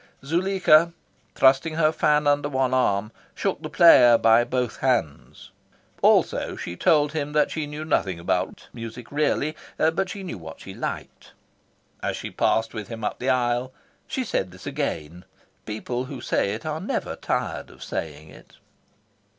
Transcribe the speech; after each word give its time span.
Zuleika, 0.25 0.93
thrusting 1.35 1.75
her 1.75 1.91
fan 1.91 2.25
under 2.25 2.49
one 2.49 2.73
arm, 2.73 3.11
shook 3.35 3.61
the 3.61 3.69
player 3.69 4.17
by 4.17 4.43
both 4.43 4.77
hands. 4.77 5.51
Also, 6.01 6.55
she 6.55 6.75
told 6.75 7.11
him 7.11 7.33
that 7.33 7.51
she 7.51 7.67
knew 7.67 7.85
nothing 7.85 8.19
about 8.19 8.67
music 8.73 9.11
really, 9.11 9.55
but 9.77 9.95
that 9.95 10.09
she 10.09 10.23
knew 10.23 10.39
what 10.39 10.59
she 10.59 10.73
liked. 10.73 11.33
As 12.01 12.17
she 12.17 12.31
passed 12.31 12.73
with 12.73 12.87
him 12.87 13.03
up 13.03 13.19
the 13.19 13.29
aisle, 13.29 13.73
she 14.07 14.23
said 14.23 14.49
this 14.49 14.65
again. 14.65 15.23
People 15.67 16.05
who 16.05 16.19
say 16.19 16.55
it 16.55 16.65
are 16.65 16.81
never 16.81 17.15
tired 17.15 17.69
of 17.69 17.83
saying 17.83 18.29
it. 18.29 18.53